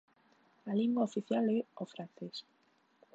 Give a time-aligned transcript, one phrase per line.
[0.69, 2.35] A lingua oficial é o francés.